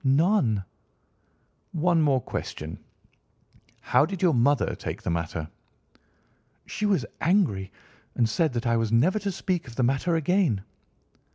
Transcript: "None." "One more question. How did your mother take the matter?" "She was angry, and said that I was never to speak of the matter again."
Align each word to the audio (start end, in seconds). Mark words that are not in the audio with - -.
"None." 0.03 0.65
"One 1.73 2.01
more 2.01 2.19
question. 2.21 2.79
How 3.81 4.03
did 4.03 4.19
your 4.23 4.33
mother 4.33 4.73
take 4.73 5.03
the 5.03 5.11
matter?" 5.11 5.47
"She 6.65 6.87
was 6.87 7.05
angry, 7.21 7.71
and 8.15 8.27
said 8.27 8.53
that 8.53 8.65
I 8.65 8.77
was 8.77 8.91
never 8.91 9.19
to 9.19 9.31
speak 9.31 9.67
of 9.67 9.75
the 9.75 9.83
matter 9.83 10.15
again." 10.15 10.63